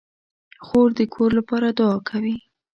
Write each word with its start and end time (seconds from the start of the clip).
خور 0.65 0.89
د 0.97 0.99
کور 1.13 1.29
لپاره 1.39 1.67
دعا 1.79 1.97
کوي. 2.09 2.37